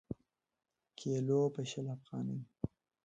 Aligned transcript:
کیلـو 0.97 1.41
په 1.53 1.61
شل 1.69 1.87
افغانۍ. 1.97 2.39